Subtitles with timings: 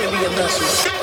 [0.00, 0.93] Cerca.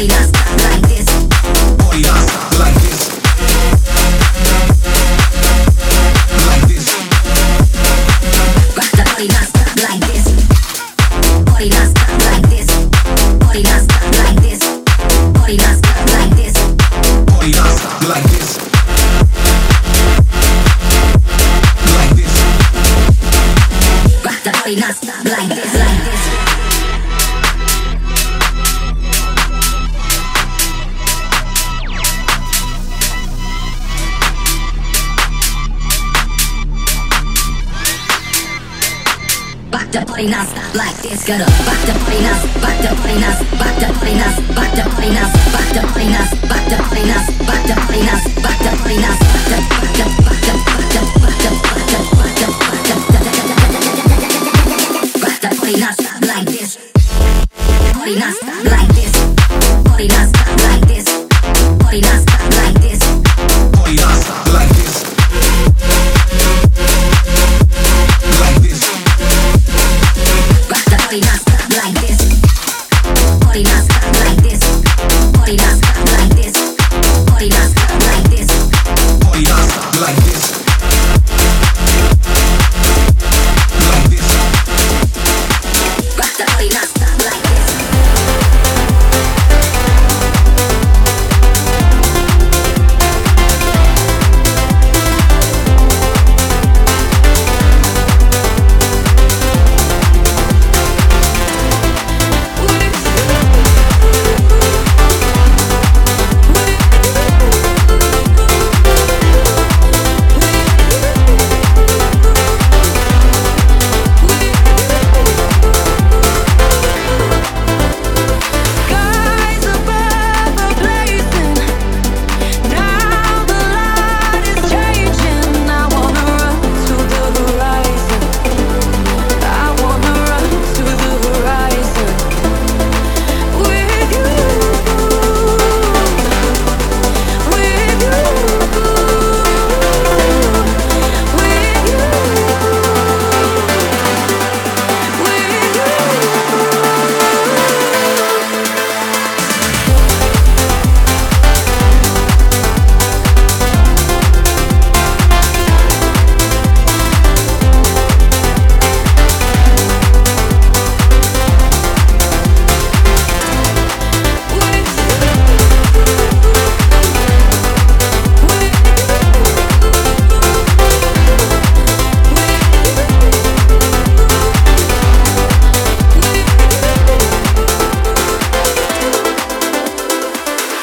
[0.00, 0.39] bailar.
[40.20, 41.38] party nuts like this girl.
[41.38, 45.08] Back the party nuts, back the party nuts, back the party nuts, back the party
[45.16, 48.70] nuts, back the party nuts, back the party nuts, back the party nuts, back the
[48.76, 52.36] party nuts, back the back the back the back the back the back the back
[52.36, 52.58] the back the
[55.20, 56.70] back the party nuts like this.
[57.94, 58.89] Party nuts like